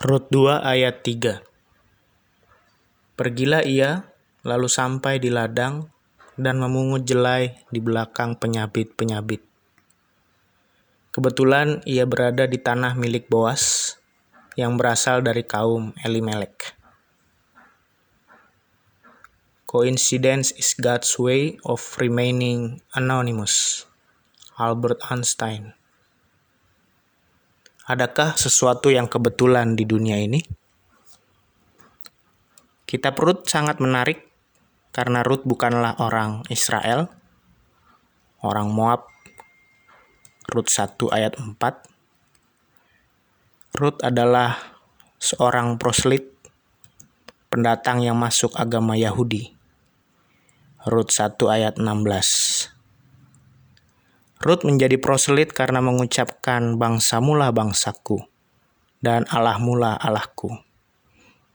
[0.00, 1.44] Rut 2 ayat 3
[3.20, 4.08] Pergilah ia,
[4.48, 5.92] lalu sampai di ladang,
[6.40, 9.44] dan memungut jelai di belakang penyabit-penyabit.
[11.12, 13.92] Kebetulan ia berada di tanah milik Boas,
[14.56, 16.72] yang berasal dari kaum Elimelek.
[19.68, 23.84] Coincidence is God's way of remaining anonymous.
[24.56, 25.76] Albert Einstein
[27.90, 30.38] Adakah sesuatu yang kebetulan di dunia ini?
[32.86, 34.30] Kitab Rut sangat menarik
[34.94, 37.10] karena Rut bukanlah orang Israel,
[38.46, 39.10] orang Moab.
[40.54, 41.50] Rut 1 ayat 4.
[43.74, 44.78] Rut adalah
[45.18, 46.30] seorang proslit
[47.50, 49.50] pendatang yang masuk agama Yahudi.
[50.86, 52.79] Rut 1 ayat 16.
[54.40, 58.24] Rut menjadi proselyit karena mengucapkan bangsa mula bangsaku
[59.04, 60.48] dan Allah mula Allahku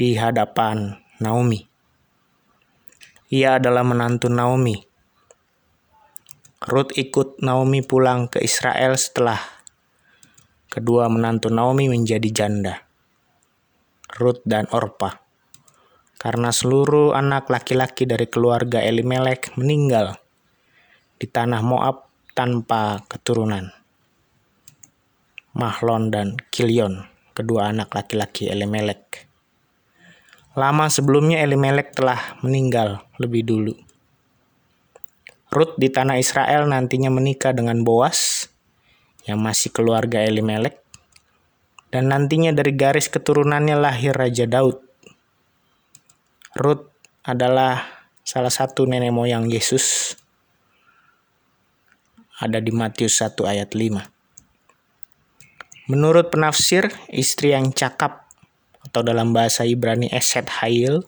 [0.00, 1.60] di hadapan Naomi.
[3.28, 4.80] Ia adalah menantu Naomi.
[6.64, 9.40] Rut ikut Naomi pulang ke Israel setelah
[10.72, 12.80] kedua menantu Naomi menjadi janda.
[14.16, 15.20] Rut dan Orpa.
[16.16, 20.16] Karena seluruh anak laki-laki dari keluarga Elimelek meninggal
[21.20, 23.74] di tanah Moab tanpa keturunan.
[25.50, 29.26] Mahlon dan Kilion, kedua anak laki-laki Elimelek.
[30.54, 33.74] Lama sebelumnya Elimelek telah meninggal lebih dulu.
[35.50, 38.46] Ruth di tanah Israel nantinya menikah dengan Boas
[39.26, 40.78] yang masih keluarga Elimelek
[41.90, 44.78] dan nantinya dari garis keturunannya lahir Raja Daud.
[46.54, 46.86] Ruth
[47.26, 47.82] adalah
[48.22, 50.14] salah satu nenek moyang Yesus
[52.40, 54.08] ada di Matius 1 ayat 5.
[55.92, 58.24] Menurut penafsir, istri yang cakap
[58.80, 61.04] atau dalam bahasa Ibrani Eset Hayil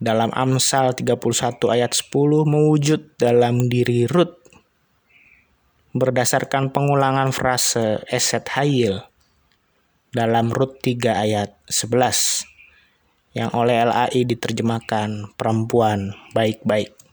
[0.00, 1.20] dalam Amsal 31
[1.68, 2.08] ayat 10
[2.48, 4.40] mewujud dalam diri Ruth
[5.96, 9.00] berdasarkan pengulangan frase Eset Hayil
[10.12, 17.05] dalam Rut 3 ayat 11 yang oleh LAI diterjemahkan perempuan baik-baik.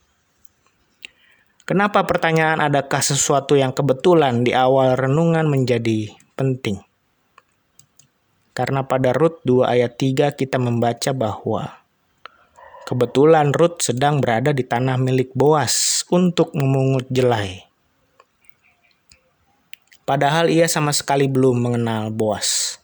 [1.73, 6.77] Kenapa pertanyaan adakah sesuatu yang kebetulan di awal renungan menjadi penting?
[8.53, 11.81] Karena pada Rut 2 ayat 3 kita membaca bahwa
[12.85, 17.65] kebetulan Rut sedang berada di tanah milik Boas untuk memungut jelai.
[20.05, 22.77] Padahal ia sama sekali belum mengenal Boas.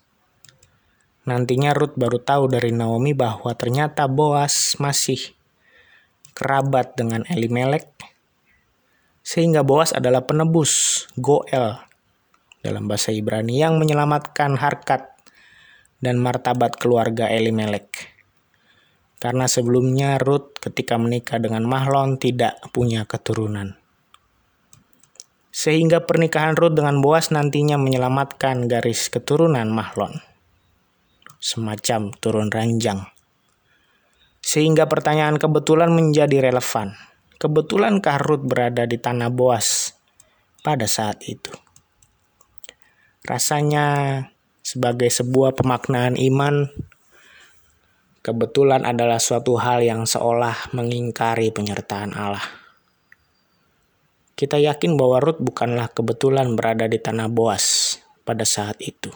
[1.30, 5.38] Nantinya Rut baru tahu dari Naomi bahwa ternyata Boas masih
[6.34, 7.99] kerabat dengan Elimelek
[9.30, 11.78] sehingga Boas adalah penebus, Goel,
[12.66, 15.06] dalam bahasa Ibrani yang menyelamatkan harkat
[16.02, 18.10] dan martabat keluarga Elimelek.
[19.22, 23.78] Karena sebelumnya Ruth ketika menikah dengan Mahlon tidak punya keturunan.
[25.54, 30.26] Sehingga pernikahan Ruth dengan Boas nantinya menyelamatkan garis keturunan Mahlon.
[31.38, 33.06] Semacam turun ranjang.
[34.42, 36.98] Sehingga pertanyaan kebetulan menjadi relevan
[37.40, 39.96] Kebetulankah Ruth berada di tanah Boas
[40.60, 41.56] pada saat itu?
[43.24, 43.88] Rasanya
[44.60, 46.68] sebagai sebuah pemaknaan iman,
[48.20, 52.44] kebetulan adalah suatu hal yang seolah mengingkari penyertaan Allah.
[54.36, 57.96] Kita yakin bahwa Ruth bukanlah kebetulan berada di tanah Boas
[58.28, 59.16] pada saat itu.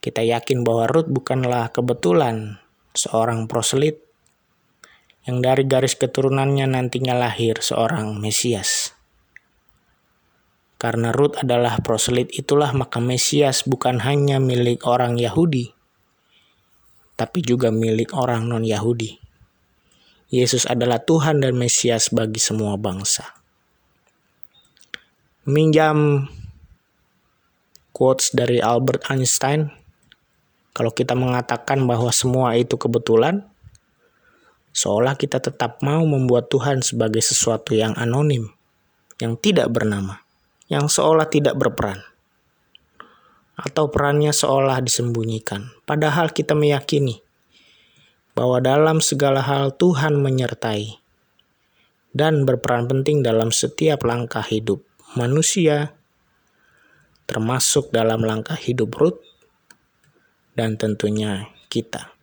[0.00, 2.56] Kita yakin bahwa Ruth bukanlah kebetulan
[2.96, 4.09] seorang proselyit
[5.28, 8.96] yang dari garis keturunannya nantinya lahir seorang Mesias.
[10.80, 15.76] Karena Ruth adalah proselyit itulah maka Mesias bukan hanya milik orang Yahudi,
[17.20, 19.20] tapi juga milik orang non-Yahudi.
[20.32, 23.28] Yesus adalah Tuhan dan Mesias bagi semua bangsa.
[25.44, 26.30] Minjam
[27.92, 29.68] quotes dari Albert Einstein,
[30.72, 33.44] kalau kita mengatakan bahwa semua itu kebetulan,
[34.70, 38.50] seolah kita tetap mau membuat Tuhan sebagai sesuatu yang anonim,
[39.18, 40.22] yang tidak bernama,
[40.70, 42.00] yang seolah tidak berperan,
[43.58, 45.74] atau perannya seolah disembunyikan.
[45.84, 47.20] Padahal kita meyakini
[48.32, 51.02] bahwa dalam segala hal Tuhan menyertai
[52.14, 54.82] dan berperan penting dalam setiap langkah hidup
[55.14, 55.94] manusia,
[57.26, 59.22] termasuk dalam langkah hidup Ruth,
[60.54, 62.19] dan tentunya kita.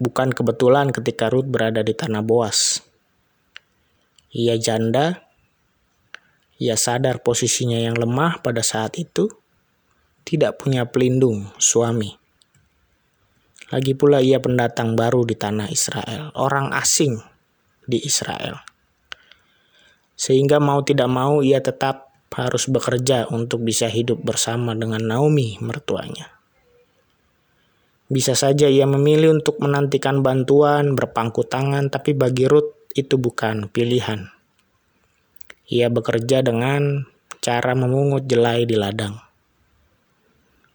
[0.00, 2.80] Bukan kebetulan ketika Ruth berada di tanah Boas.
[4.32, 5.28] Ia janda,
[6.56, 9.28] ia sadar posisinya yang lemah pada saat itu,
[10.24, 12.16] tidak punya pelindung, suami.
[13.68, 17.20] Lagi pula ia pendatang baru di tanah Israel, orang asing
[17.84, 18.56] di Israel.
[20.16, 26.39] Sehingga mau tidak mau ia tetap harus bekerja untuk bisa hidup bersama dengan Naomi mertuanya.
[28.10, 34.34] Bisa saja ia memilih untuk menantikan bantuan, berpangku tangan, tapi bagi Ruth itu bukan pilihan.
[35.70, 37.06] Ia bekerja dengan
[37.38, 39.30] cara memungut jelai di ladang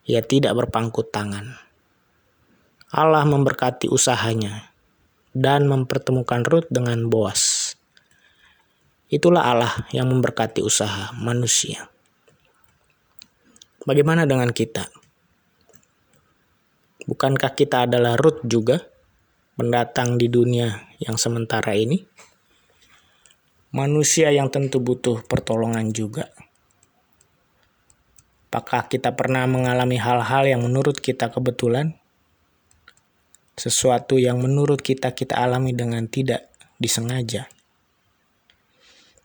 [0.06, 1.58] ia tidak berpangku tangan.
[2.94, 4.70] Allah memberkati usahanya
[5.34, 7.74] dan mempertemukan Ruth dengan Boas.
[9.10, 11.90] Itulah Allah yang memberkati usaha manusia.
[13.86, 14.90] Bagaimana dengan kita?
[17.06, 18.82] Bukankah kita adalah Ruth juga,
[19.54, 22.02] pendatang di dunia yang sementara ini?
[23.70, 26.34] Manusia yang tentu butuh pertolongan juga.
[28.50, 32.00] Apakah kita pernah mengalami hal-hal yang menurut kita kebetulan?
[33.60, 36.48] Sesuatu yang menurut kita kita alami dengan tidak
[36.80, 37.52] disengaja.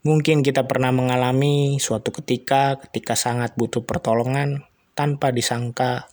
[0.02, 4.66] Mungkin kita pernah mengalami suatu ketika ketika sangat butuh pertolongan
[4.98, 6.10] tanpa disangka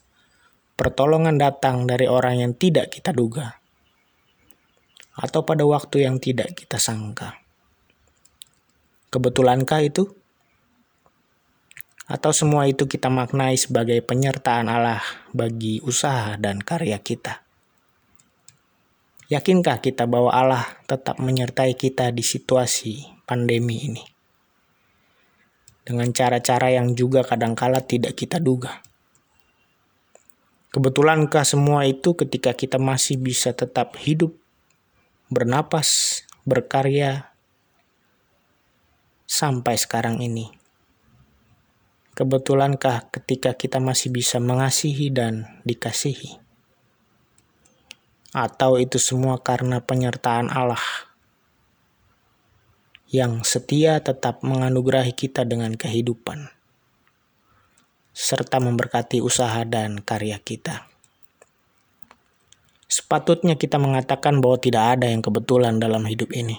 [0.78, 3.58] pertolongan datang dari orang yang tidak kita duga
[5.18, 7.42] atau pada waktu yang tidak kita sangka.
[9.10, 10.06] Kebetulankah itu?
[12.06, 15.02] Atau semua itu kita maknai sebagai penyertaan Allah
[15.34, 17.44] bagi usaha dan karya kita?
[19.28, 24.04] Yakinkah kita bahwa Allah tetap menyertai kita di situasi pandemi ini?
[25.84, 28.80] Dengan cara-cara yang juga kadangkala tidak kita duga.
[30.78, 34.38] Kebetulankah semua itu ketika kita masih bisa tetap hidup,
[35.26, 37.34] bernapas, berkarya,
[39.26, 40.54] sampai sekarang ini?
[42.14, 46.38] Kebetulankah ketika kita masih bisa mengasihi dan dikasihi?
[48.38, 51.10] Atau itu semua karena penyertaan Allah
[53.10, 56.54] yang setia tetap menganugerahi kita dengan kehidupan,
[58.18, 60.90] serta memberkati usaha dan karya kita.
[62.90, 66.58] Sepatutnya kita mengatakan bahwa tidak ada yang kebetulan dalam hidup ini.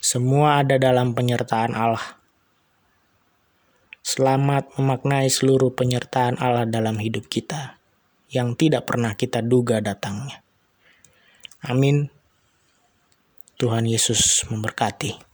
[0.00, 2.20] Semua ada dalam penyertaan Allah
[4.00, 7.76] Selamat memaknai seluruh penyertaan Allah dalam hidup kita
[8.32, 10.40] yang tidak pernah kita duga datangnya.
[11.62, 12.08] Amin.
[13.60, 15.29] Tuhan Yesus memberkati.